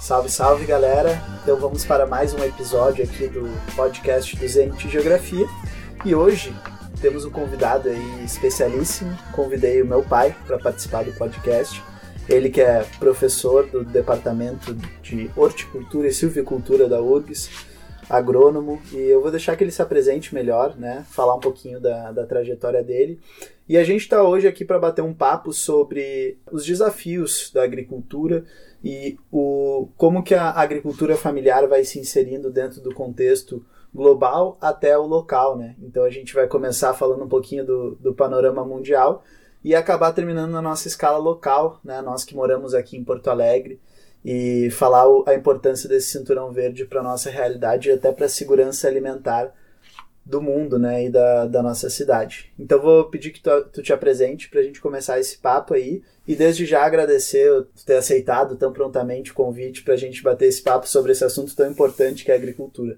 [0.00, 1.22] Salve, salve galera!
[1.42, 5.46] Então vamos para mais um episódio aqui do podcast do Zenit Geografia.
[6.04, 6.54] E hoje
[7.00, 9.16] temos um convidado aí especialíssimo.
[9.32, 11.82] Convidei o meu pai para participar do podcast.
[12.28, 17.50] Ele que é professor do Departamento de Horticultura e Silvicultura da URGS,
[18.08, 21.04] agrônomo, e eu vou deixar que ele se apresente melhor, né?
[21.08, 23.18] Falar um pouquinho da, da trajetória dele.
[23.68, 28.44] E a gente está hoje aqui para bater um papo sobre os desafios da agricultura
[28.84, 34.96] e o, como que a agricultura familiar vai se inserindo dentro do contexto global até
[34.96, 35.74] o local, né?
[35.82, 39.22] Então a gente vai começar falando um pouquinho do, do panorama mundial
[39.64, 42.00] e acabar terminando na nossa escala local, né?
[42.02, 43.80] Nós que moramos aqui em Porto Alegre
[44.24, 48.86] e falar a importância desse cinturão verde para nossa realidade e até para a segurança
[48.86, 49.52] alimentar
[50.24, 52.52] do mundo, né, e da, da nossa cidade.
[52.56, 56.00] Então vou pedir que tu, tu te apresente para a gente começar esse papo aí
[56.26, 60.46] e desde já agradecer tu ter aceitado tão prontamente o convite para a gente bater
[60.46, 62.96] esse papo sobre esse assunto tão importante que é a agricultura.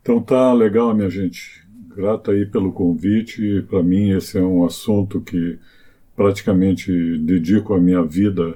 [0.00, 1.66] Então tá legal, minha gente.
[1.98, 3.66] Grato aí pelo convite.
[3.68, 5.58] Para mim esse é um assunto que
[6.14, 8.54] praticamente dedico a minha vida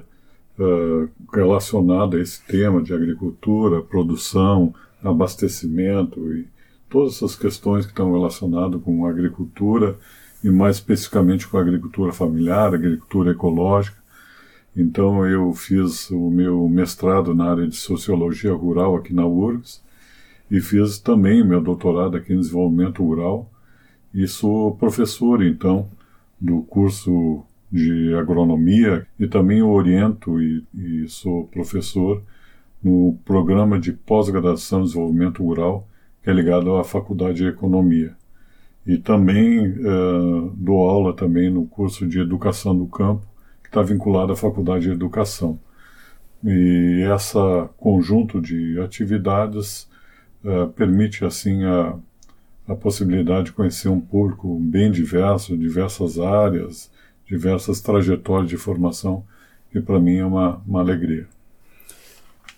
[0.57, 6.47] uh, relacionado a esse tema de agricultura, produção, abastecimento e
[6.89, 9.97] todas essas questões que estão relacionadas com a agricultura
[10.41, 13.97] e mais especificamente com a agricultura familiar, agricultura ecológica.
[14.73, 19.83] Então eu fiz o meu mestrado na área de sociologia rural aqui na URGS
[20.49, 23.49] e fiz também meu doutorado aqui em desenvolvimento rural.
[24.13, 25.89] E sou professor então
[26.39, 29.07] do curso de agronomia.
[29.19, 32.21] E também oriento e, e sou professor
[32.83, 35.87] no programa de pós-graduação em desenvolvimento rural
[36.23, 38.15] que é ligado à faculdade de economia.
[38.87, 43.25] E também uh, dou aula também no curso de educação do campo
[43.61, 45.59] que está vinculado à faculdade de educação.
[46.43, 49.87] E essa conjunto de atividades
[50.43, 51.97] uh, permite assim a,
[52.67, 56.91] a possibilidade de conhecer um público bem diverso, diversas áreas,
[57.25, 59.25] diversas trajetórias de formação,
[59.71, 61.27] que para mim é uma, uma alegria.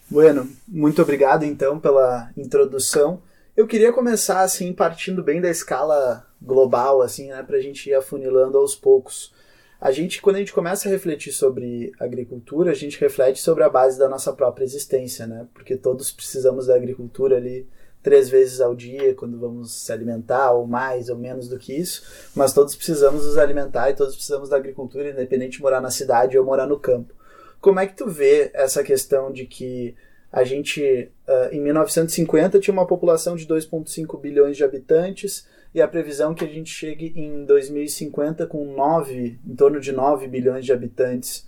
[0.09, 3.21] Bueno, muito obrigado então pela introdução.
[3.55, 7.93] Eu queria começar assim partindo bem da escala global, assim, né, para a gente ir
[7.93, 9.33] afunilando aos poucos.
[9.79, 13.69] A gente, quando a gente começa a refletir sobre agricultura, a gente reflete sobre a
[13.69, 15.47] base da nossa própria existência, né?
[15.53, 17.67] Porque todos precisamos da agricultura ali
[18.05, 22.03] três vezes ao dia quando vamos se alimentar, ou mais ou menos do que isso,
[22.35, 26.37] mas todos precisamos nos alimentar e todos precisamos da agricultura, independente de morar na cidade
[26.37, 27.11] ou morar no campo.
[27.59, 29.95] Como é que tu vê essa questão de que
[30.31, 35.87] a gente, uh, em 1950, tinha uma população de 2,5 bilhões de habitantes e a
[35.87, 40.71] previsão que a gente chegue em 2050 com 9, em torno de 9 bilhões de
[40.71, 41.47] habitantes.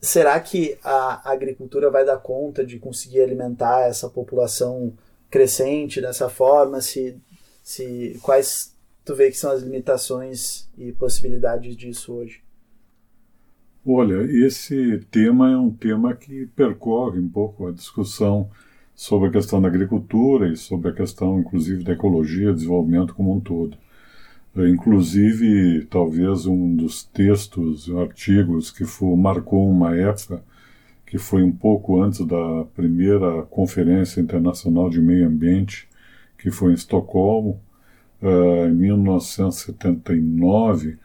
[0.00, 4.92] Será que a agricultura vai dar conta de conseguir alimentar essa população
[5.32, 7.16] crescente dessa forma, se,
[7.62, 12.42] se quais tu vê que são as limitações e possibilidades disso hoje?
[13.84, 18.50] Olha, esse tema é um tema que percorre um pouco a discussão
[18.94, 23.40] sobre a questão da agricultura e sobre a questão, inclusive, da ecologia, desenvolvimento como um
[23.40, 23.76] todo.
[24.54, 30.44] Inclusive, talvez um dos textos, artigos que foi, marcou uma época
[31.12, 35.86] que foi um pouco antes da primeira Conferência Internacional de Meio Ambiente,
[36.38, 37.60] que foi em Estocolmo,
[38.22, 40.96] uh, em 1979,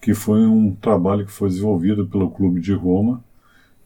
[0.00, 3.24] que foi um trabalho que foi desenvolvido pelo Clube de Roma,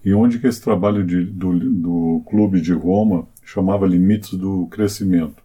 [0.05, 5.43] e onde que esse trabalho de, do, do Clube de Roma chamava Limites do Crescimento.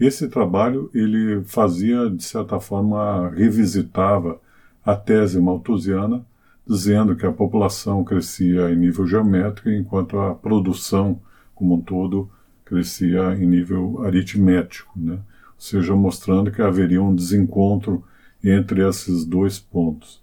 [0.00, 4.40] Esse trabalho ele fazia, de certa forma, revisitava
[4.84, 6.26] a tese malthusiana
[6.66, 11.20] dizendo que a população crescia em nível geométrico, enquanto a produção,
[11.54, 12.30] como um todo,
[12.64, 15.14] crescia em nível aritmético, né?
[15.14, 15.20] ou
[15.58, 18.02] seja, mostrando que haveria um desencontro
[18.42, 20.22] entre esses dois pontos.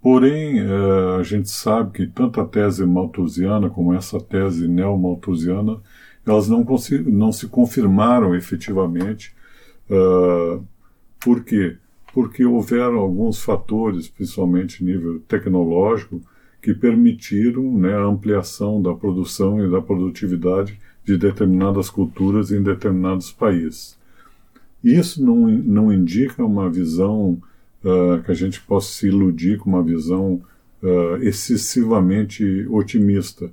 [0.00, 5.80] Porém, eh, a gente sabe que tanto a tese malthusiana como essa tese neomalthusiana,
[6.24, 6.64] elas não,
[7.06, 9.34] não se confirmaram efetivamente.
[9.90, 10.62] Uh,
[11.18, 11.78] por quê?
[12.12, 16.20] Porque houveram alguns fatores, principalmente nível tecnológico,
[16.60, 23.32] que permitiram né, a ampliação da produção e da produtividade de determinadas culturas em determinados
[23.32, 23.96] países.
[24.82, 27.40] Isso não, não indica uma visão
[27.84, 30.42] uh, que a gente possa se iludir com uma visão
[30.82, 33.50] uh, excessivamente otimista,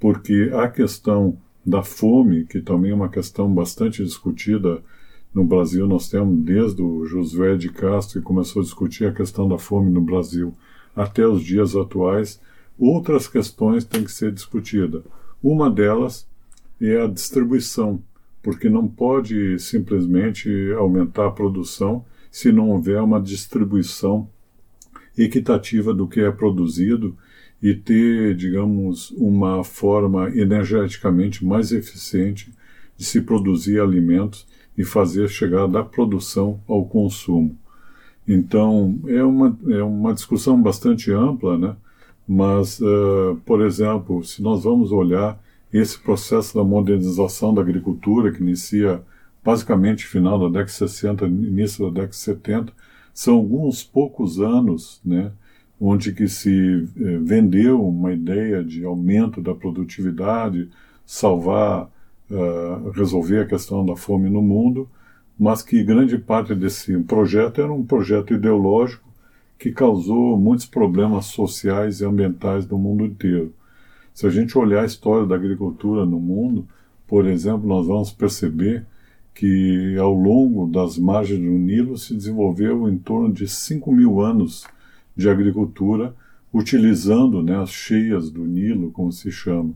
[0.00, 4.82] porque a questão da fome, que também é uma questão bastante discutida
[5.36, 5.86] no Brasil.
[5.86, 9.90] Nós temos desde o Josué de Castro, que começou a discutir a questão da fome
[9.90, 10.54] no Brasil,
[10.96, 12.40] até os dias atuais,
[12.78, 15.02] outras questões têm que ser discutidas.
[15.42, 16.26] Uma delas
[16.80, 18.02] é a distribuição,
[18.42, 24.30] porque não pode simplesmente aumentar a produção se não houver uma distribuição
[25.18, 27.14] equitativa do que é produzido
[27.62, 32.50] e ter, digamos, uma forma energeticamente mais eficiente
[32.96, 37.56] de se produzir alimentos e fazer chegar da produção ao consumo.
[38.26, 41.76] Então, é uma, é uma discussão bastante ampla, né?
[42.26, 45.40] mas, uh, por exemplo, se nós vamos olhar
[45.72, 49.02] esse processo da modernização da agricultura, que inicia
[49.44, 52.72] basicamente final da década de 60, início da década de 70,
[53.14, 55.30] são alguns poucos anos, né,
[55.80, 60.68] onde que se eh, vendeu uma ideia de aumento da produtividade,
[61.04, 61.88] salvar,
[62.30, 64.88] uh, resolver a questão da fome no mundo,
[65.38, 69.06] mas que grande parte desse projeto era um projeto ideológico
[69.58, 73.52] que causou muitos problemas sociais e ambientais no mundo inteiro.
[74.12, 76.66] Se a gente olhar a história da agricultura no mundo,
[77.06, 78.84] por exemplo, nós vamos perceber
[79.34, 84.66] que ao longo das margens do Nilo se desenvolveu em torno de 5 mil anos
[85.14, 86.14] de agricultura,
[86.52, 89.74] utilizando né, as cheias do Nilo, como se chama,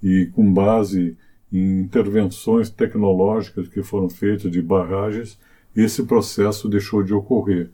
[0.00, 1.16] e com base
[1.54, 5.38] em intervenções tecnológicas que foram feitas de barragens,
[5.76, 7.70] esse processo deixou de ocorrer.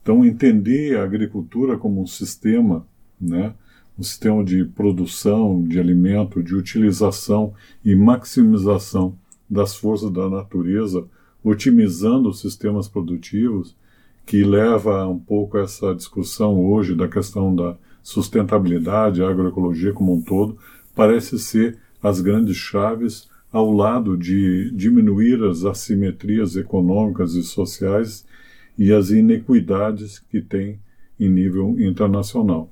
[0.00, 2.86] Então, entender a agricultura como um sistema,
[3.20, 3.52] né,
[3.98, 7.52] um sistema de produção de alimento, de utilização
[7.84, 9.16] e maximização
[9.50, 11.04] das forças da natureza,
[11.42, 13.76] otimizando os sistemas produtivos,
[14.24, 20.56] que leva um pouco essa discussão hoje da questão da sustentabilidade, agroecologia como um todo,
[20.94, 28.26] parece ser as grandes chaves ao lado de diminuir as assimetrias econômicas e sociais
[28.76, 30.78] e as inequidades que tem
[31.18, 32.68] em nível internacional.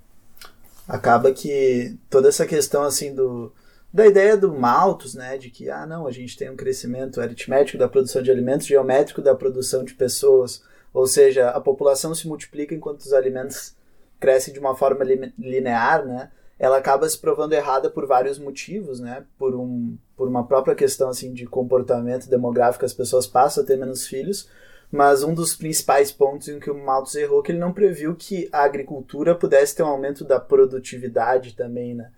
[0.87, 3.51] Acaba que toda essa questão assim do
[3.91, 7.79] da ideia do Malthus, né, de que ah não, a gente tem um crescimento aritmético
[7.79, 10.63] da produção de alimentos, geométrico da produção de pessoas,
[10.93, 13.75] ou seja, a população se multiplica enquanto os alimentos
[14.19, 15.05] crescem de uma forma
[15.39, 16.31] linear, né?
[16.63, 19.25] Ela acaba se provando errada por vários motivos, né?
[19.37, 23.77] Por um por uma própria questão assim de comportamento demográfico, as pessoas passam a ter
[23.77, 24.49] menos filhos,
[24.89, 28.15] mas um dos principais pontos em que o Malthus errou é que ele não previu
[28.15, 32.13] que a agricultura pudesse ter um aumento da produtividade também, né?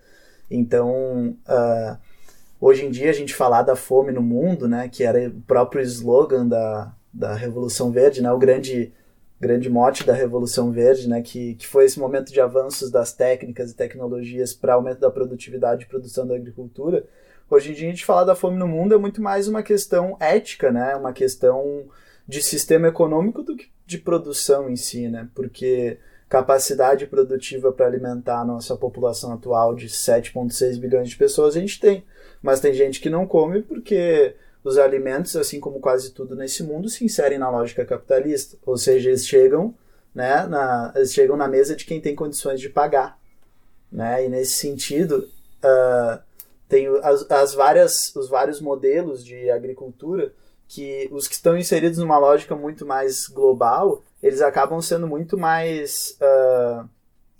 [0.51, 1.97] Então, uh,
[2.61, 5.81] hoje em dia a gente falar da fome no mundo, né, que era o próprio
[5.81, 8.93] slogan da, da Revolução Verde, né, o grande
[9.45, 13.69] grande mote da Revolução Verde, né, que, que foi esse momento de avanços das técnicas
[13.71, 17.05] e tecnologias para aumento da produtividade e produção da agricultura.
[17.47, 20.17] Hoje em dia a gente falar da fome no mundo é muito mais uma questão
[20.19, 21.85] ética, né, uma questão
[22.27, 28.39] de sistema econômico do que de produção em si, né, porque capacidade produtiva para alimentar
[28.39, 32.03] a nossa população atual de 7,6 bilhões de pessoas a gente tem,
[32.41, 34.33] mas tem gente que não come porque
[34.65, 38.57] os alimentos, assim como quase tudo nesse mundo, se inserem na lógica capitalista.
[38.65, 39.75] Ou seja, eles chegam,
[40.13, 43.19] né, na, eles chegam na mesa de quem tem condições de pagar.
[43.91, 44.25] Né?
[44.25, 45.29] E nesse sentido,
[45.63, 46.19] uh,
[46.67, 50.33] tem as, as várias, os vários modelos de agricultura
[50.67, 56.17] que os que estão inseridos numa lógica muito mais global, eles acabam sendo muito mais
[56.19, 56.89] uh,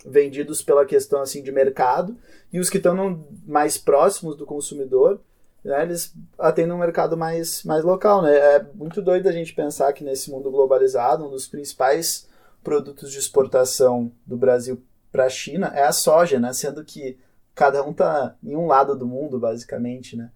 [0.06, 2.16] vendidos pela questão assim de mercado
[2.52, 5.20] e os que estão mais próximos do consumidor
[5.66, 8.22] né, eles atendem um mercado mais, mais local.
[8.22, 8.34] Né?
[8.36, 12.28] É muito doido a gente pensar que nesse mundo globalizado, um dos principais
[12.62, 16.52] produtos de exportação do Brasil para a China é a soja, né?
[16.52, 17.18] sendo que
[17.54, 20.16] cada um está em um lado do mundo, basicamente.
[20.16, 20.30] Né?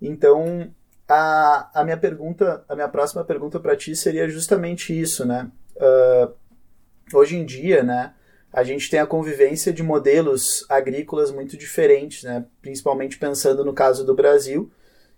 [0.00, 0.70] Então,
[1.08, 5.24] a, a minha pergunta, a minha próxima pergunta para ti seria justamente isso.
[5.24, 5.50] Né?
[5.76, 8.14] Uh, hoje em dia, né,
[8.52, 12.44] a gente tem a convivência de modelos agrícolas muito diferentes, né?
[12.60, 14.70] principalmente pensando no caso do Brasil.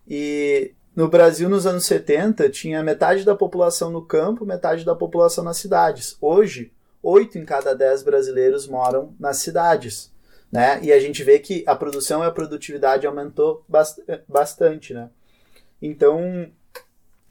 [0.07, 5.43] E no Brasil, nos anos 70, tinha metade da população no campo, metade da população
[5.43, 6.17] nas cidades.
[6.21, 6.73] Hoje,
[7.03, 10.13] 8 em cada 10 brasileiros moram nas cidades.
[10.51, 10.79] Né?
[10.83, 13.65] E a gente vê que a produção e a produtividade aumentou
[14.29, 14.93] bastante.
[14.93, 15.09] Né?
[15.81, 16.51] Então,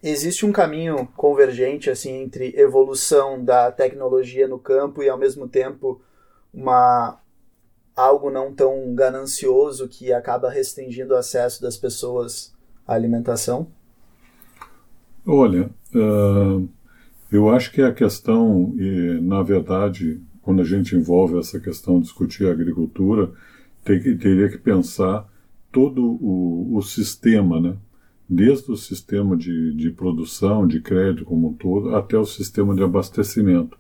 [0.04, 6.02] existe um caminho convergente assim entre evolução da tecnologia no campo e ao mesmo tempo
[6.54, 7.20] uma
[7.96, 12.54] algo não tão ganancioso que acaba restringindo o acesso das pessoas
[12.88, 13.68] à alimentação?
[15.26, 16.68] Olha, uh,
[17.32, 22.04] eu acho que a questão, e, na verdade, quando a gente envolve essa questão de
[22.04, 23.32] discutir a agricultura,
[23.84, 25.28] tem que, teria que pensar
[25.72, 27.76] todo o, o sistema, né?
[28.34, 32.82] Desde o sistema de, de produção, de crédito como um todo, até o sistema de
[32.82, 33.78] abastecimento.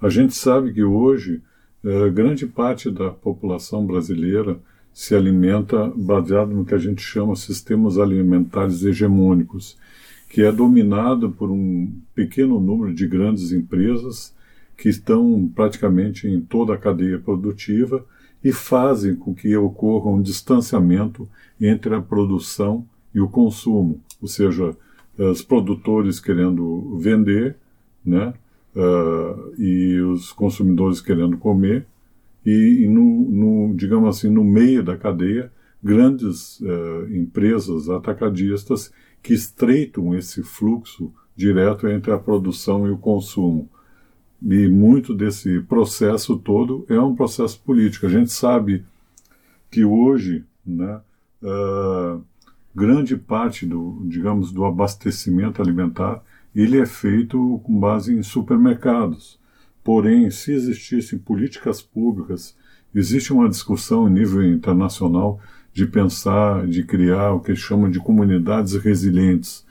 [0.00, 1.42] A gente sabe que hoje
[1.84, 4.56] eh, grande parte da população brasileira
[4.94, 9.76] se alimenta baseado no que a gente chama sistemas alimentares hegemônicos,
[10.28, 14.32] que é dominado por um pequeno número de grandes empresas
[14.76, 18.06] que estão praticamente em toda a cadeia produtiva
[18.44, 21.28] e fazem com que ocorra um distanciamento
[21.60, 24.76] entre a produção e o consumo, ou seja,
[25.18, 27.56] os produtores querendo vender,
[28.04, 28.32] né,
[28.74, 31.86] uh, e os consumidores querendo comer,
[32.44, 35.52] e, e no, no, digamos assim, no meio da cadeia,
[35.82, 38.92] grandes uh, empresas atacadistas
[39.22, 43.68] que estreitam esse fluxo direto entre a produção e o consumo.
[44.40, 48.06] E muito desse processo todo é um processo político.
[48.06, 48.84] A gente sabe
[49.70, 51.00] que hoje, né,
[51.42, 52.22] uh,
[52.74, 56.22] grande parte do, digamos, do abastecimento alimentar,
[56.54, 59.38] ele é feito com base em supermercados.
[59.82, 62.56] Porém, se existissem políticas públicas,
[62.94, 65.40] existe uma discussão em nível internacional
[65.72, 69.64] de pensar, de criar o que chamam de comunidades resilientes,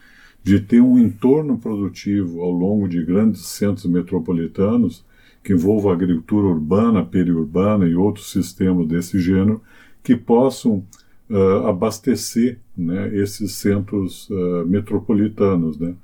[0.43, 5.05] de ter um entorno produtivo ao longo de grandes centros metropolitanos,
[5.43, 9.61] que envolva agricultura urbana, periurbana e outros sistemas desse gênero,
[10.03, 10.83] que possam
[11.29, 15.95] uh, abastecer né, esses centros uh, metropolitanos, né,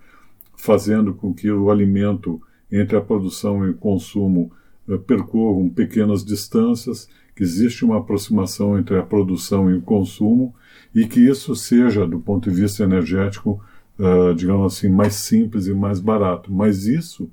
[0.55, 2.41] fazendo com que o alimento
[2.71, 4.51] entre a produção e o consumo
[4.87, 10.55] uh, percorram pequenas distâncias, que existe uma aproximação entre a produção e o consumo
[10.93, 13.63] e que isso seja, do ponto de vista energético,
[13.99, 16.51] uh, digamos assim, mais simples e mais barato.
[16.51, 17.29] Mas isso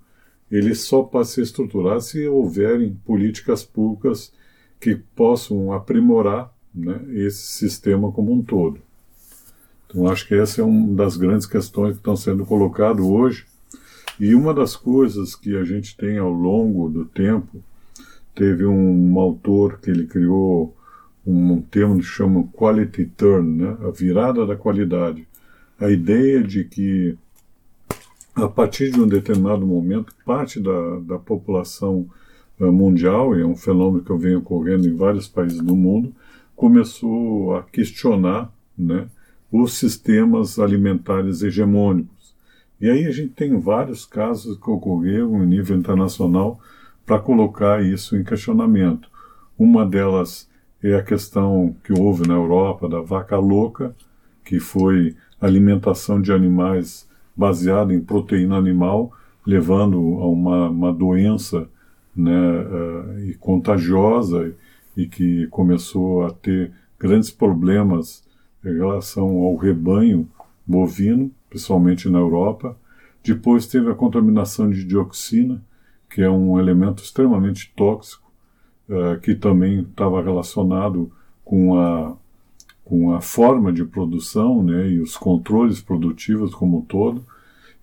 [0.50, 4.32] ele só pode ser estruturado se houverem políticas públicas
[4.78, 8.78] que possam aprimorar né, esse sistema como um todo.
[9.94, 13.46] Então, acho que essa é uma das grandes questões que estão sendo colocadas hoje.
[14.18, 17.62] E uma das coisas que a gente tem ao longo do tempo,
[18.34, 20.76] teve um autor que ele criou
[21.24, 25.28] um termo que chama quality turn, né, a virada da qualidade.
[25.78, 27.16] A ideia de que,
[28.34, 32.08] a partir de um determinado momento, parte da, da população
[32.58, 36.12] uh, mundial, e é um fenômeno que eu venho ocorrendo em vários países do mundo,
[36.56, 39.08] começou a questionar né,
[39.62, 42.34] os sistemas alimentares hegemônicos.
[42.80, 46.58] E aí a gente tem vários casos que ocorreram em nível internacional
[47.06, 49.08] para colocar isso em questionamento.
[49.56, 50.50] Uma delas
[50.82, 53.94] é a questão que houve na Europa da vaca louca,
[54.44, 59.12] que foi alimentação de animais baseada em proteína animal,
[59.46, 61.68] levando a uma, uma doença
[62.14, 64.52] né, uh, e contagiosa
[64.96, 68.24] e que começou a ter grandes problemas
[68.64, 70.28] em relação ao rebanho
[70.66, 72.76] bovino, principalmente na Europa.
[73.23, 75.62] Depois teve a contaminação de dioxina,
[76.09, 78.30] que é um elemento extremamente tóxico,
[78.88, 81.11] uh, que também estava relacionado
[81.44, 82.16] com a,
[82.85, 87.25] com a forma de produção né, e os controles produtivos como um todo.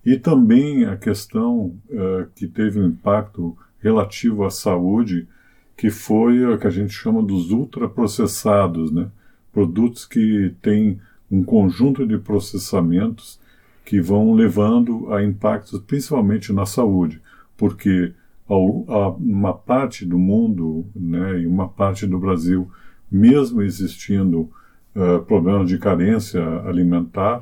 [0.04, 5.28] E também a questão uh, que teve um impacto relativo à saúde,
[5.76, 9.08] que foi o que a gente chama dos ultraprocessados, né?
[9.52, 10.98] Produtos que têm
[11.30, 13.40] um conjunto de processamentos
[13.84, 17.20] que vão levando a impactos principalmente na saúde,
[17.56, 18.12] porque
[18.48, 22.70] uma parte do mundo né, e uma parte do Brasil,
[23.10, 24.50] mesmo existindo
[24.94, 27.38] uh, problemas de carência alimentar,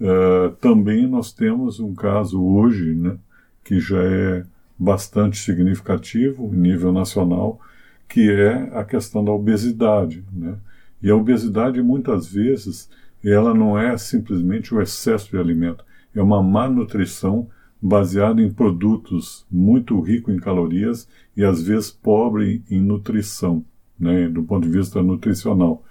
[0.00, 3.18] uh, também nós temos um caso hoje né,
[3.62, 4.44] que já é
[4.78, 7.60] bastante significativo em nível nacional,
[8.08, 10.24] que é a questão da obesidade.
[10.32, 10.54] Né?
[11.02, 12.88] E a obesidade, muitas vezes,
[13.24, 15.84] ela não é simplesmente o excesso de alimento,
[16.14, 17.48] é uma má nutrição
[17.80, 23.64] baseada em produtos muito ricos em calorias e às vezes pobre em nutrição,
[23.98, 25.84] né, do ponto de vista nutricional.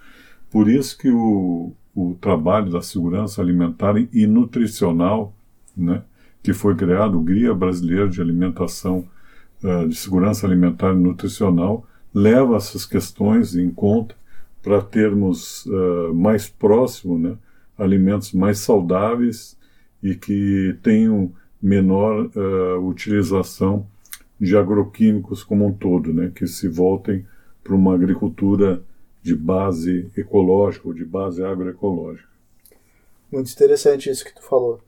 [0.49, 5.33] Por isso que o, o trabalho da segurança alimentar e nutricional,
[5.75, 6.01] né,
[6.41, 9.07] que foi criado, o Guia Brasileiro de Alimentação,
[9.63, 14.15] uh, de Segurança Alimentar e Nutricional, leva essas questões em conta
[14.65, 17.37] para termos uh, mais próximo né,
[17.77, 19.55] alimentos mais saudáveis
[20.01, 21.31] e que tenham
[21.61, 23.85] menor uh, utilização
[24.41, 27.23] de agroquímicos como um todo, né, que se voltem
[27.63, 28.81] para uma agricultura
[29.21, 32.27] de base ecológica ou de base agroecológica.
[33.31, 34.81] Muito interessante isso que tu falou.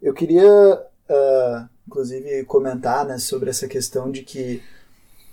[0.00, 4.62] Eu queria, uh, inclusive, comentar né, sobre essa questão de que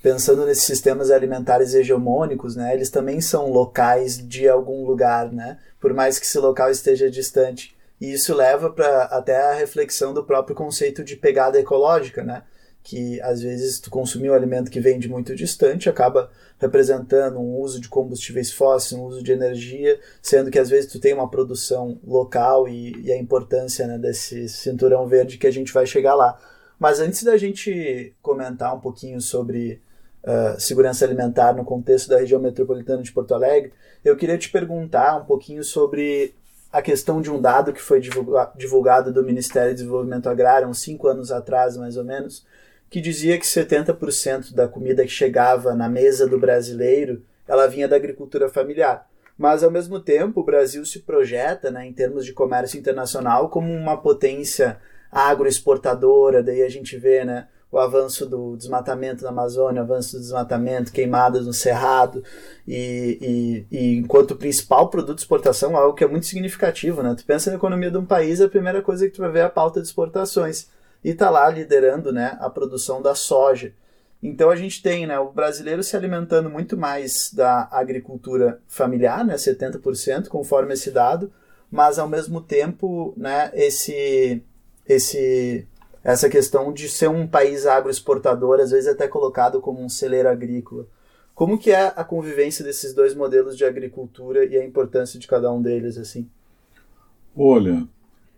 [0.06, 5.96] pensando nesses sistemas alimentares hegemônicos, né, eles também são locais de algum lugar, né, por
[5.96, 7.76] mais que esse local esteja distante.
[8.00, 12.44] E isso leva para até a reflexão do próprio conceito de pegada ecológica, né,
[12.84, 17.56] que às vezes tu consumir um alimento que vem de muito distante acaba representando um
[17.56, 21.32] uso de combustíveis fósseis, um uso de energia, sendo que às vezes tu tem uma
[21.32, 26.14] produção local e, e a importância né, desse cinturão verde que a gente vai chegar
[26.14, 26.38] lá.
[26.78, 29.82] Mas antes da gente comentar um pouquinho sobre
[30.26, 33.72] uh, segurança alimentar no contexto da região metropolitana de Porto Alegre,
[34.04, 36.34] eu queria te perguntar um pouquinho sobre
[36.72, 38.02] a questão de um dado que foi
[38.56, 42.46] divulgado do Ministério do Desenvolvimento Agrário uns cinco anos atrás, mais ou menos,
[42.90, 47.96] que dizia que 70% da comida que chegava na mesa do brasileiro ela vinha da
[47.96, 49.08] agricultura familiar.
[49.38, 53.72] Mas, ao mesmo tempo, o Brasil se projeta, né, em termos de comércio internacional, como
[53.72, 54.80] uma potência
[55.12, 60.22] agroexportadora, daí a gente vê né, o avanço do desmatamento na Amazônia, o avanço do
[60.22, 62.24] desmatamento, queimadas no Cerrado,
[62.66, 67.14] e, e, e, enquanto principal produto de exportação, algo que é muito significativo, né?
[67.18, 69.44] Tu pensa na economia de um país, a primeira coisa que tu vai ver é
[69.44, 70.70] a pauta de exportações,
[71.04, 73.74] e está lá liderando né, a produção da soja.
[74.24, 79.36] Então a gente tem né, o brasileiro se alimentando muito mais da agricultura familiar, né,
[79.36, 81.30] 70%, conforme esse dado,
[81.70, 84.42] mas ao mesmo tempo né, esse
[84.88, 85.68] esse
[86.06, 90.86] essa questão de ser um país agroexportador, às vezes até colocado como um celeiro agrícola.
[91.34, 95.52] Como que é a convivência desses dois modelos de agricultura e a importância de cada
[95.52, 96.30] um deles assim?
[97.36, 97.88] Olha,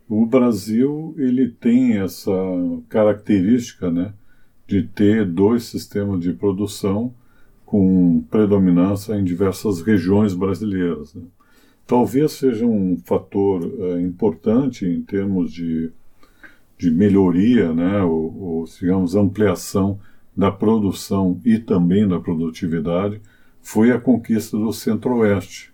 [0.08, 2.32] o Brasil ele tem essa
[2.88, 4.14] característica, né,
[4.66, 7.12] de ter dois sistemas de produção
[7.66, 11.14] com predominância em diversas regiões brasileiras.
[11.14, 11.22] Né?
[11.86, 15.92] Talvez seja um fator é, importante em termos de
[16.78, 19.98] de melhoria, né, ou, ou, digamos, ampliação
[20.36, 23.20] da produção e também da produtividade,
[23.60, 25.72] foi a conquista do Centro-Oeste,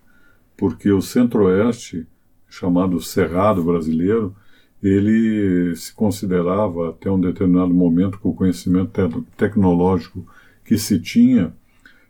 [0.57, 2.07] porque o Centro-Oeste,
[2.49, 4.35] chamado Cerrado brasileiro,
[4.81, 10.25] ele se considerava até um determinado momento, com o conhecimento te tecnológico
[10.63, 11.53] que se tinha,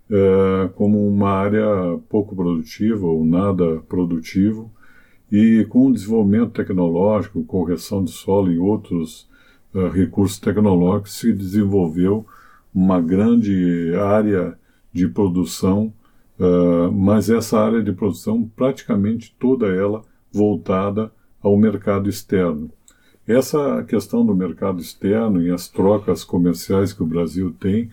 [0.10, 1.66] é, como uma área
[2.10, 4.72] pouco produtiva ou nada produtivo,
[5.32, 9.28] e com o desenvolvimento tecnológico, correção de solo e outros
[9.74, 12.26] uh, recursos tecnológicos, se desenvolveu
[12.74, 14.58] uma grande área
[14.92, 15.94] de produção,
[16.40, 21.12] uh, mas essa área de produção, praticamente toda ela voltada
[21.42, 22.70] ao mercado externo.
[23.28, 27.90] Essa questão do mercado externo e as trocas comerciais que o Brasil tem,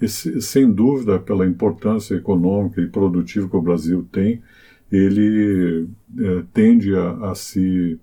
[0.00, 4.42] esse, sem dúvida, pela importância econômica e produtiva que o Brasil tem,
[4.96, 7.98] ele é, tende a, a, se,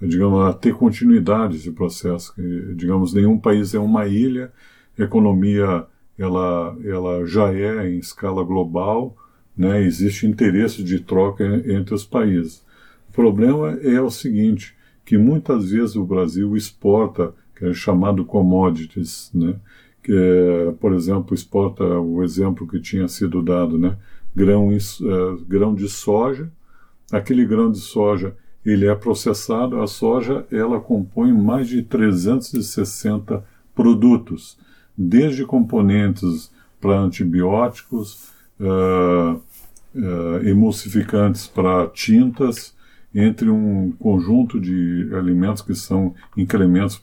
[0.00, 2.34] digamos, a ter continuidade esse processo.
[2.74, 4.52] digamos, nenhum país é uma ilha,
[4.98, 5.86] a economia
[6.18, 9.16] ela, ela já é em escala global,
[9.56, 12.62] né, existe interesse de troca entre os países.
[13.08, 19.30] O problema é o seguinte, que muitas vezes o Brasil exporta, que é chamado commodities,
[19.34, 19.54] né,
[20.02, 23.96] que é, por exemplo, exporta o exemplo que tinha sido dado, né,
[24.34, 26.50] grão, uh, grão de soja.
[27.12, 29.80] Aquele grão de soja ele é processado.
[29.80, 34.58] A soja ela compõe mais de 360 produtos,
[34.96, 39.40] desde componentes para antibióticos, uh,
[39.94, 42.74] uh, emulsificantes para tintas,
[43.12, 47.02] entre um conjunto de alimentos que são incrementos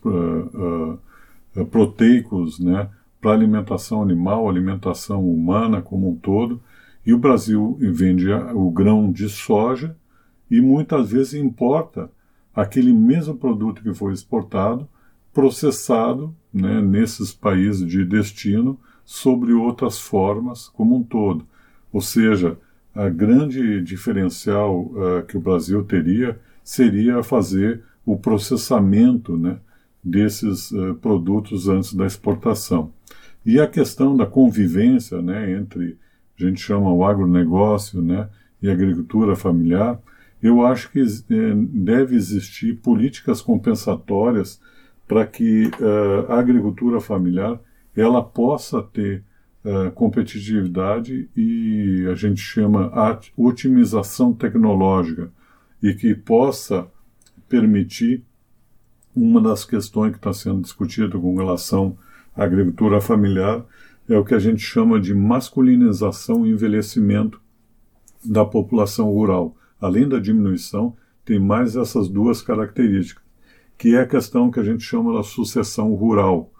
[1.69, 2.87] proteicos, né,
[3.19, 6.61] para alimentação animal, alimentação humana como um todo.
[7.07, 9.95] E o Brasil vende o grão de soja
[10.51, 12.11] e muitas vezes importa
[12.53, 14.85] aquele mesmo produto que foi exportado,
[15.33, 21.47] processado né, nesses países de destino, sobre outras formas como um todo.
[21.93, 22.57] Ou seja,
[22.93, 29.59] a grande diferencial uh, que o Brasil teria seria fazer o processamento né,
[30.03, 32.91] desses uh, produtos antes da exportação.
[33.45, 35.97] E a questão da convivência né, entre
[36.39, 38.29] a gente chama o agronegócio né,
[38.61, 39.99] e agricultura familiar,
[40.41, 44.61] eu acho que eh, deve existir políticas compensatórias
[45.07, 47.59] para que uh, a agricultura familiar
[47.95, 49.23] ela possa ter
[49.63, 52.91] uh, competitividade e a gente chama
[53.35, 55.31] otimização tecnológica
[55.81, 56.87] e que possa
[57.47, 58.23] permitir
[59.15, 61.97] uma das questões que está sendo discutida com relação
[62.35, 63.65] à agricultura familiar
[64.07, 67.41] é o que a gente chama de masculinização e envelhecimento
[68.23, 69.55] da população rural.
[69.79, 73.23] Além da diminuição, tem mais essas duas características,
[73.77, 76.51] que é a questão que a gente chama da sucessão rural.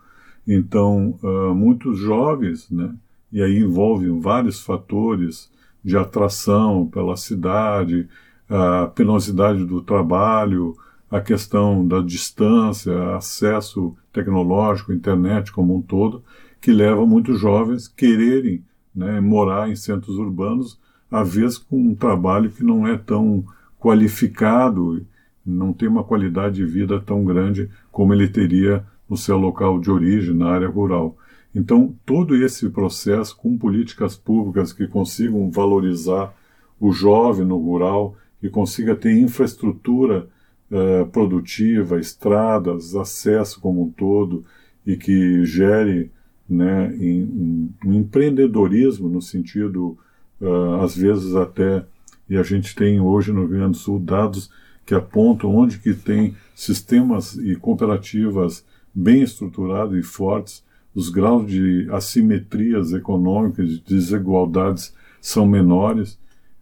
[0.46, 2.94] Então, uh, muitos jovens, né,
[3.32, 5.52] e aí envolvem vários fatores
[5.84, 8.08] de atração pela cidade,
[8.50, 10.76] a penosidade do trabalho,
[11.10, 16.24] a questão da distância, acesso tecnológico, internet como um todo,
[16.60, 22.50] que leva muitos jovens quererem né, morar em centros urbanos, às vezes com um trabalho
[22.50, 23.46] que não é tão
[23.80, 25.06] qualificado,
[25.46, 29.90] não tem uma qualidade de vida tão grande como ele teria no seu local de
[29.90, 31.16] origem, na área rural.
[31.56, 36.34] Então, todo esse processo com políticas públicas que consigam valorizar
[36.80, 40.28] o jovem no rural, que consiga ter infraestrutura
[40.70, 44.44] eh, produtiva, estradas, acesso como um todo,
[44.86, 46.12] e que gere
[46.50, 49.98] né, em, um empreendedorismo no sentido,
[50.42, 51.86] uh, às vezes até,
[52.30, 54.50] e a gente tem hoje no Rio Grande do Sul dados
[54.86, 60.64] que apontam onde que tem sistemas e cooperativas bem estruturados e fortes,
[60.96, 66.18] os graus de assimetrias econômicas, de desigualdades são menores.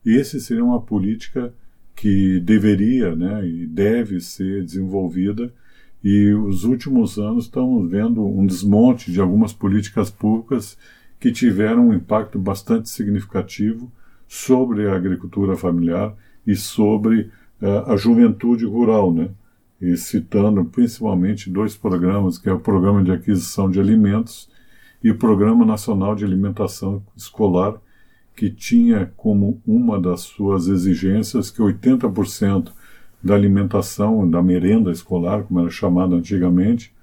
[0.06, 1.54] E esse seria uma política
[1.95, 5.54] que deveria né, e deve ser desenvolvida
[6.05, 10.77] e os últimos anos estamos vendo um desmonte de algumas políticas públicas
[11.19, 13.91] que tiveram um impacto bastante significativo
[14.27, 16.15] sobre a agricultura familiar
[16.45, 19.29] e sobre uh, a juventude rural, né?
[19.81, 24.47] E citando principalmente dois programas, que é o Programa de Aquisição de Alimentos
[25.03, 27.81] e o Programa Nacional de Alimentação Escolar,
[28.35, 32.71] que tinha como uma das suas exigências que 80%
[33.25, 36.93] da alimentação, da merenda escolar, como era chamada antigamente,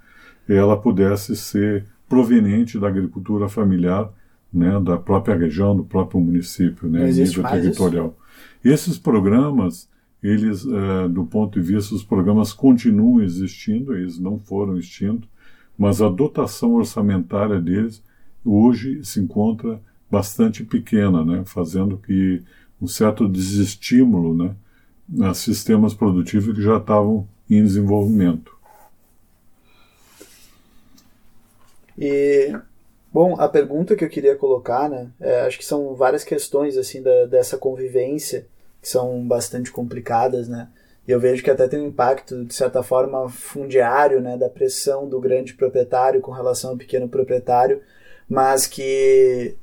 [0.48, 4.08] ela pudesse ser proveniente da agricultura familiar,
[4.52, 8.16] né, da própria região, do próprio município, né, nível territorial.
[8.62, 8.72] Isso?
[8.72, 9.88] Esses programas,
[10.22, 15.28] eles, é, do ponto de vista dos programas, continuam existindo, eles não foram extintos,
[15.76, 18.00] mas a dotação orçamentária deles
[18.44, 22.42] hoje se encontra bastante pequena, né, fazendo que
[22.80, 24.54] um certo desestímulo, né,
[25.20, 28.56] a sistemas produtivos que já estavam em desenvolvimento.
[31.98, 32.56] E
[33.12, 37.02] bom, a pergunta que eu queria colocar, né, é, acho que são várias questões assim
[37.02, 38.46] da, dessa convivência
[38.80, 40.68] que são bastante complicadas, né?
[41.06, 45.08] E eu vejo que até tem um impacto de certa forma fundiário, né, da pressão
[45.08, 47.82] do grande proprietário com relação ao pequeno proprietário,
[48.28, 49.56] mas que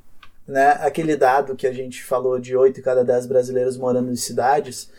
[0.46, 4.16] né, aquele dado que a gente falou de 8 em cada 10 brasileiros morando em
[4.16, 4.90] cidades,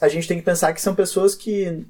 [0.00, 1.86] a gente tem que pensar que são pessoas que,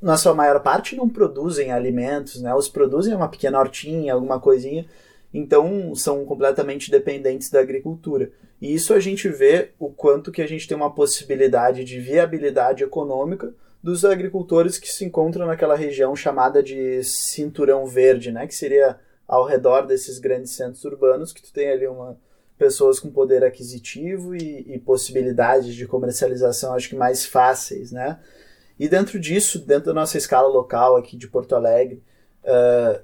[0.00, 2.54] na sua maior parte, não produzem alimentos, né?
[2.54, 4.86] Os produzem uma pequena hortinha, alguma coisinha,
[5.32, 8.30] então são completamente dependentes da agricultura.
[8.60, 12.82] E isso a gente vê o quanto que a gente tem uma possibilidade de viabilidade
[12.82, 13.52] econômica
[13.82, 18.46] dos agricultores que se encontram naquela região chamada de cinturão verde, né?
[18.46, 22.18] Que seria ao redor desses grandes centros urbanos, que tu tem ali uma
[22.60, 28.18] pessoas com poder aquisitivo e, e, possibilidades de comercialização, acho que mais fáceis, né?
[28.78, 32.02] E dentro disso, dentro da nossa escala local aqui de Porto Alegre,
[32.44, 33.00] uh,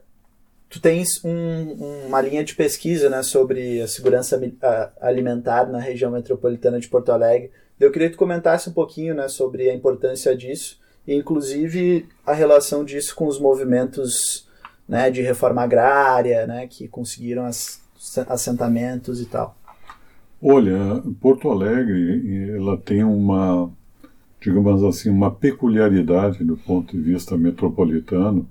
[0.69, 4.39] tu tens um, uma linha de pesquisa né, sobre a segurança
[5.01, 7.51] alimentar na região metropolitana de Porto Alegre.
[7.81, 12.35] Eu queria que tu comentasse um pouquinho né, sobre a importância disso e, inclusive, a
[12.35, 14.47] relação disso com os movimentos
[14.87, 17.81] né, de reforma agrária, né, que conseguiram as,
[18.29, 19.57] assentamentos e tal?
[20.41, 23.71] Olha, Porto Alegre, ela tem uma,
[24.41, 28.47] digamos assim, uma peculiaridade do ponto de vista metropolitano,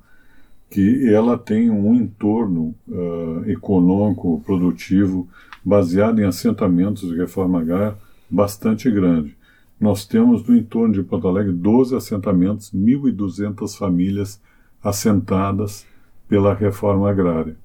[0.69, 5.27] que ela tem um entorno uh, econômico, produtivo,
[5.63, 7.95] baseado em assentamentos de reforma agrária
[8.29, 9.37] bastante grande.
[9.79, 14.41] Nós temos no entorno de Porto Alegre 12 assentamentos, 1.200 famílias
[14.83, 15.85] assentadas
[16.27, 17.55] pela reforma agrária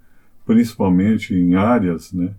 [0.50, 2.34] principalmente em áreas né,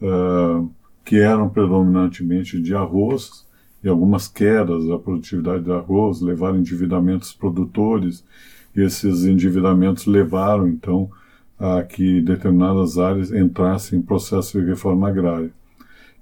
[0.00, 0.70] uh,
[1.04, 3.44] que eram predominantemente de arroz,
[3.82, 8.24] e algumas quedas da produtividade do arroz levaram endividamentos produtores,
[8.72, 11.10] e esses endividamentos levaram, então,
[11.58, 15.50] a que determinadas áreas entrassem em processo de reforma agrária.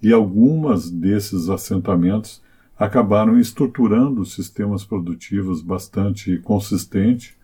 [0.03, 2.41] E algumas desses assentamentos
[2.79, 7.35] acabaram estruturando sistemas produtivos bastante consistentes,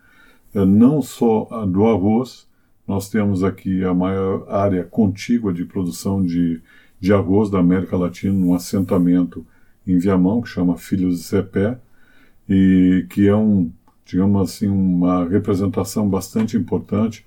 [0.55, 2.49] eh, não só do arroz,
[2.91, 6.61] nós temos aqui a maior área contígua de produção de,
[6.99, 9.45] de arroz da América Latina, um assentamento
[9.87, 11.79] em Viamão, que chama Filhos de Cepé,
[12.49, 13.71] e que é um,
[14.03, 17.25] digamos assim, uma representação bastante importante,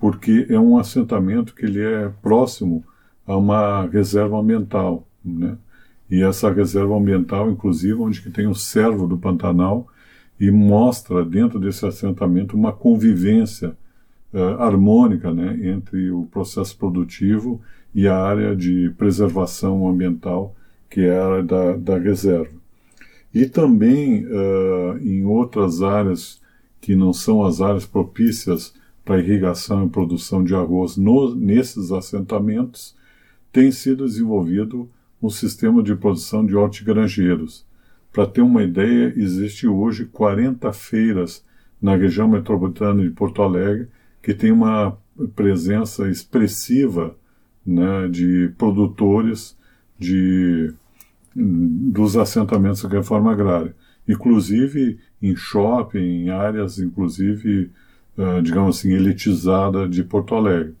[0.00, 2.82] porque é um assentamento que ele é próximo
[3.26, 5.58] a uma reserva ambiental, né?
[6.10, 9.88] E essa reserva ambiental, inclusive, onde que tem o servo do Pantanal,
[10.40, 13.76] e mostra dentro desse assentamento uma convivência
[14.32, 17.60] uh, harmônica né, entre o processo produtivo
[17.94, 20.54] e a área de preservação ambiental,
[20.90, 22.54] que é a área da, da reserva.
[23.32, 26.40] E também uh, em outras áreas
[26.80, 32.94] que não são as áreas propícias para irrigação e produção de arroz no, nesses assentamentos,
[33.52, 34.88] tem sido desenvolvido
[35.22, 37.64] um sistema de produção de hortigranjeiros.
[38.12, 41.44] Para ter uma ideia, existe hoje 40 feiras
[41.80, 43.88] na região metropolitana de Porto Alegre
[44.26, 44.98] que tem uma
[45.36, 47.14] presença expressiva
[47.64, 49.56] né, de produtores
[49.96, 50.74] de,
[51.32, 53.72] dos assentamentos de reforma agrária,
[54.08, 57.70] inclusive em shopping, em áreas, inclusive,
[58.18, 60.74] uh, digamos assim, elitizada de Porto Alegre.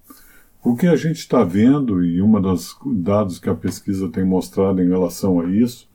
[0.60, 4.82] O que a gente está vendo, e uma dos dados que a pesquisa tem mostrado
[4.82, 5.88] em relação a isso,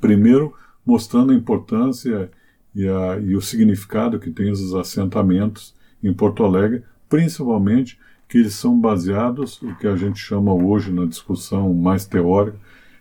[0.00, 0.52] primeiro,
[0.84, 2.28] mostrando a importância
[2.74, 5.72] e, a, e o significado que tem os assentamentos
[6.04, 11.04] em Porto Alegre, principalmente que eles são baseados, o que a gente chama hoje na
[11.06, 12.58] discussão mais teórica,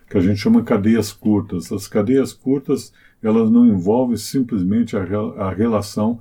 [0.09, 1.71] que a gente chama cadeias curtas.
[1.71, 6.19] As cadeias curtas, elas não envolvem simplesmente a, a relação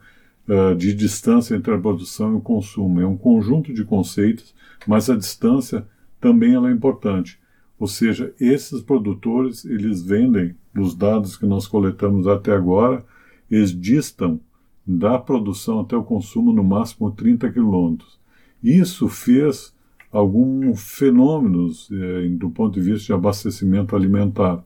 [0.48, 3.00] uh, de distância entre a produção e o consumo.
[3.00, 4.54] É um conjunto de conceitos,
[4.86, 5.86] mas a distância
[6.20, 7.38] também ela é importante.
[7.78, 13.04] Ou seja, esses produtores, eles vendem, dos dados que nós coletamos até agora,
[13.50, 14.40] eles distam
[14.86, 18.18] da produção até o consumo no máximo 30 quilômetros.
[18.62, 19.74] Isso fez
[20.10, 24.62] alguns fenômenos eh, do ponto de vista de abastecimento alimentar,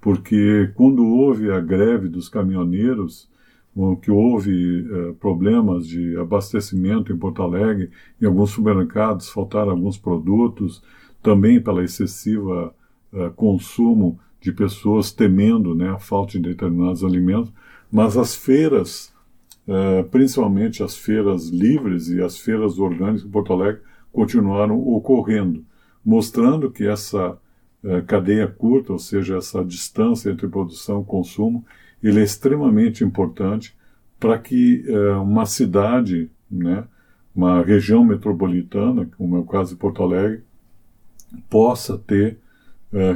[0.00, 3.28] porque quando houve a greve dos caminhoneiros,
[4.02, 10.82] que houve eh, problemas de abastecimento em Porto Alegre, em alguns supermercados faltaram alguns produtos,
[11.22, 12.74] também pela excessiva
[13.12, 17.52] eh, consumo de pessoas temendo né, a falta de determinados alimentos,
[17.90, 19.12] mas as feiras
[19.68, 25.64] uh, principalmente as feiras livres e as feiras orgânicas em Porto Alegre continuaram ocorrendo,
[26.04, 31.64] mostrando que essa uh, cadeia curta, ou seja, essa distância entre produção e consumo,
[32.02, 33.76] ele é extremamente importante
[34.18, 36.84] para que uh, uma cidade, né,
[37.34, 40.42] uma região metropolitana, como é o caso de Porto Alegre,
[41.48, 42.38] possa ter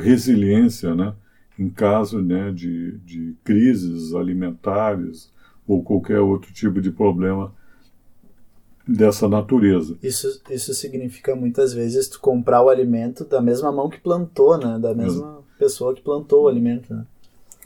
[0.03, 1.15] resiliência, né,
[1.59, 5.32] em caso né, de, de crises alimentares
[5.67, 7.53] ou qualquer outro tipo de problema
[8.87, 9.97] dessa natureza.
[10.03, 14.79] Isso, isso significa muitas vezes tu comprar o alimento da mesma mão que plantou, né?
[14.79, 16.93] Da mesma pessoa que plantou o alimento.
[16.93, 17.05] Né?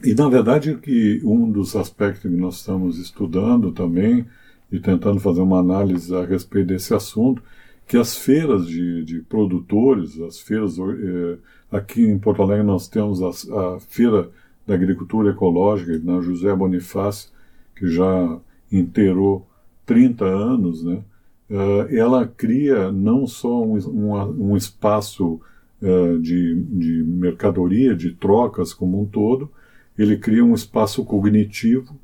[0.04, 4.26] E na verdade que um dos aspectos que nós estamos estudando também
[4.70, 7.42] e tentando fazer uma análise a respeito desse assunto,
[7.86, 11.38] que as feiras de, de produtores, as feiras eh,
[11.70, 13.28] aqui em Porto Alegre nós temos a,
[13.76, 14.28] a feira
[14.66, 17.30] da agricultura ecológica na José Bonifácio
[17.76, 18.38] que já
[18.72, 19.46] inteirou
[19.84, 21.02] 30 anos, né,
[21.50, 25.40] uh, ela cria não só um, um, um espaço
[25.80, 29.50] uh, de, de mercadoria, de trocas como um todo,
[29.96, 31.96] ele cria um espaço cognitivo,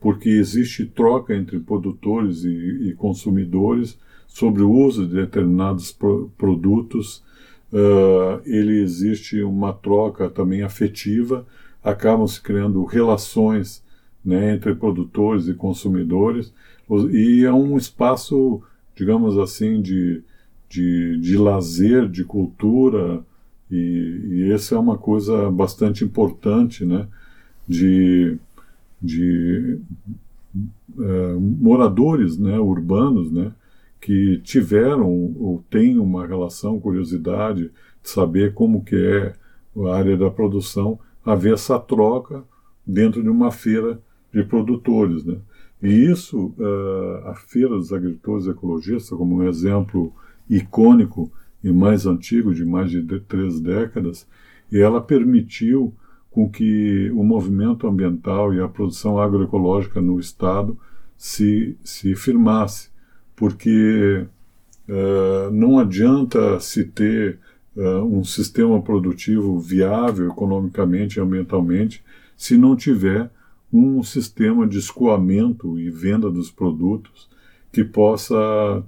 [0.00, 7.24] porque existe troca entre produtores e, e consumidores sobre o uso de determinados pro, produtos,
[7.72, 11.46] uh, ele existe uma troca também afetiva,
[11.82, 13.82] acabam se criando relações
[14.24, 16.52] né, entre produtores e consumidores,
[17.10, 18.62] e é um espaço,
[18.94, 20.22] digamos assim, de,
[20.68, 23.22] de, de lazer, de cultura,
[23.70, 27.06] e, e essa é uma coisa bastante importante, né,
[27.66, 28.38] de,
[29.00, 29.78] de
[30.98, 33.52] é, moradores né, urbanos, né,
[34.00, 37.70] que tiveram ou têm uma relação, curiosidade
[38.02, 39.34] de saber como que é
[39.86, 42.42] a área da produção, haver essa troca
[42.86, 44.00] dentro de uma feira
[44.32, 45.24] de produtores.
[45.24, 45.36] Né?
[45.82, 50.12] E isso, uh, a Feira dos Agricultores Ecologistas, como um exemplo
[50.48, 51.30] icônico
[51.62, 54.26] e mais antigo, de mais de três décadas,
[54.70, 55.94] e ela permitiu
[56.30, 60.78] com que o movimento ambiental e a produção agroecológica no Estado
[61.16, 62.90] se, se firmasse,
[63.34, 64.26] porque
[64.88, 67.38] uh, não adianta se ter
[67.76, 72.04] uh, um sistema produtivo viável economicamente e ambientalmente
[72.36, 73.30] se não tiver
[73.72, 77.28] um sistema de escoamento e venda dos produtos
[77.72, 78.36] que possa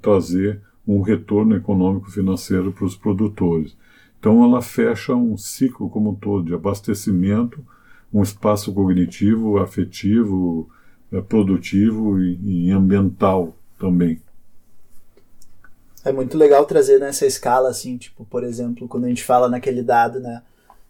[0.01, 3.77] trazer um retorno econômico financeiro para os produtores.
[4.19, 7.64] Então ela fecha um ciclo como um todo de abastecimento,
[8.12, 10.69] um espaço cognitivo, afetivo,
[11.12, 14.21] eh, produtivo e, e ambiental também.
[16.05, 19.83] É muito legal trazer nessa escala assim, tipo, por exemplo, quando a gente fala naquele
[19.83, 20.43] dado, né,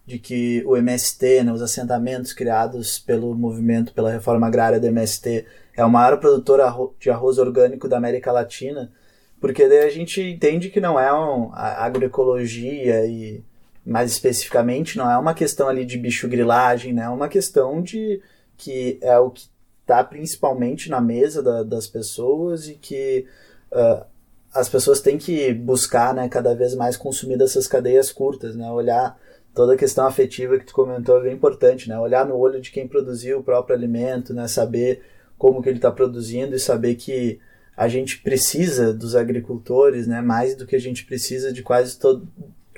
[0.05, 5.45] de que o MST, né, os assentamentos criados pelo movimento pela reforma agrária do MST,
[5.75, 6.59] é o maior produtor
[6.99, 8.91] de arroz orgânico da América Latina,
[9.39, 13.43] porque daí a gente entende que não é um, a agroecologia e
[13.85, 17.03] mais especificamente não é uma questão ali de bicho grilagem, né?
[17.03, 18.21] É uma questão de
[18.55, 19.49] que é o que
[19.81, 23.25] está principalmente na mesa da, das pessoas e que
[23.71, 24.05] uh,
[24.53, 28.69] as pessoas têm que buscar, né, cada vez mais consumir dessas cadeias curtas, né?
[28.69, 29.17] Olhar
[29.53, 31.99] toda a questão afetiva que tu comentou é bem importante, né?
[31.99, 34.47] Olhar no olho de quem produziu o próprio alimento, né?
[34.47, 35.03] Saber
[35.37, 37.39] como que ele está produzindo e saber que
[37.75, 40.21] a gente precisa dos agricultores, né?
[40.21, 42.27] Mais do que a gente precisa de quase, to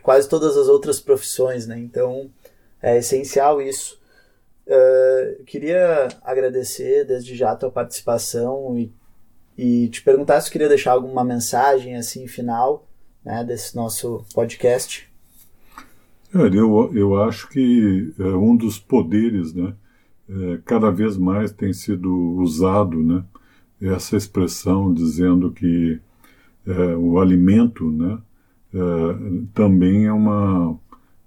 [0.02, 1.78] quase todas as outras profissões, né?
[1.78, 2.32] Então
[2.82, 4.02] é essencial isso.
[4.66, 8.94] Uh, queria agradecer desde já a tua participação e,
[9.58, 12.88] e te perguntar se queria deixar alguma mensagem assim final
[13.24, 15.13] né, desse nosso podcast.
[16.34, 19.76] Eu, eu acho que é, um dos poderes, né,
[20.28, 23.24] é, cada vez mais tem sido usado, né,
[23.80, 26.00] essa expressão dizendo que
[26.66, 28.18] é, o alimento, né,
[28.74, 28.78] é,
[29.54, 30.76] também é uma,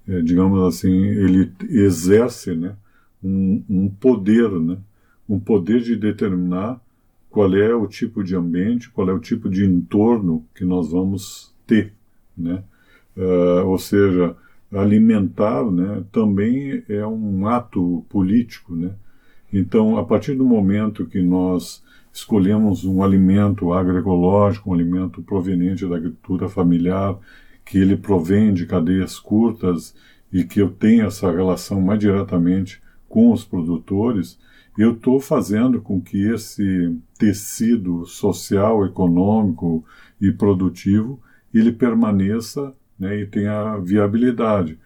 [0.08, 2.74] é, digamos assim, ele exerce, né,
[3.22, 4.76] um, um poder, né,
[5.28, 6.80] um poder de determinar
[7.30, 11.54] qual é o tipo de ambiente, qual é o tipo de entorno que nós vamos
[11.64, 11.92] ter,
[12.36, 12.64] né,
[13.16, 14.36] é, ou seja,
[14.76, 18.92] alimentar, né, também é um ato político, né.
[19.52, 25.96] Então, a partir do momento que nós escolhemos um alimento agroecológico, um alimento proveniente da
[25.96, 27.18] agricultura familiar,
[27.64, 29.94] que ele provém de cadeias curtas
[30.32, 34.38] e que eu tenho essa relação mais diretamente com os produtores,
[34.78, 39.84] eu estou fazendo com que esse tecido social, econômico
[40.20, 41.20] e produtivo
[41.52, 44.78] ele permaneça né, e tenha viabilidade.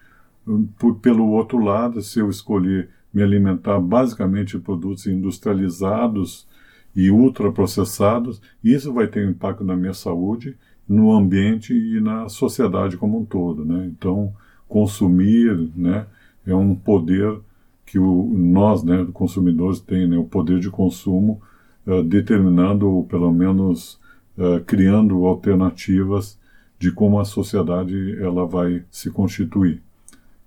[0.77, 6.47] Por, pelo outro lado, se eu escolher me alimentar basicamente de produtos industrializados
[6.95, 12.97] e ultraprocessados, isso vai ter um impacto na minha saúde, no ambiente e na sociedade
[12.97, 13.63] como um todo.
[13.63, 13.85] Né?
[13.85, 14.33] Então,
[14.67, 16.05] consumir né,
[16.45, 17.39] é um poder
[17.85, 21.41] que o, nós, né, consumidores, tem né, o poder de consumo,
[21.85, 23.99] uh, determinando, ou pelo menos
[24.37, 26.39] uh, criando alternativas
[26.81, 29.83] de como a sociedade ela vai se constituir.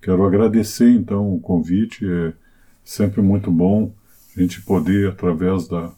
[0.02, 2.32] Quero agradecer então o convite, é
[2.82, 3.92] sempre muito bom
[4.36, 5.92] a gente poder, através da,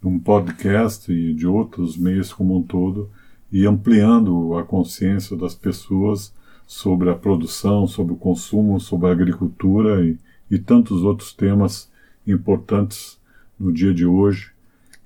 [0.00, 3.10] um podcast e de outros meios como um todo,
[3.50, 6.32] e ampliando a consciência das pessoas
[6.68, 10.16] sobre a produção, sobre o consumo, sobre a agricultura e,
[10.48, 11.90] e tantos outros temas
[12.24, 13.18] importantes
[13.58, 14.52] no dia de hoje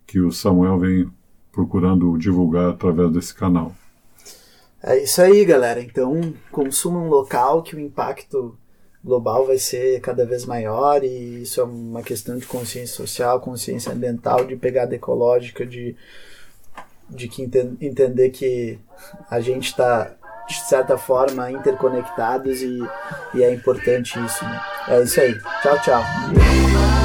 [0.06, 1.10] que o Samuel vem
[1.50, 3.74] procurando divulgar através desse canal.
[4.82, 5.80] É isso aí, galera.
[5.80, 8.56] Então, consumam local que o impacto
[9.04, 13.92] global vai ser cada vez maior e isso é uma questão de consciência social, consciência
[13.92, 15.96] ambiental, de pegada ecológica, de,
[17.08, 18.78] de que ente entender que
[19.30, 20.14] a gente está
[20.48, 22.78] de certa forma interconectados e,
[23.34, 24.44] e é importante isso.
[24.44, 24.60] Né?
[24.88, 25.34] É isso aí.
[25.62, 26.97] Tchau, tchau.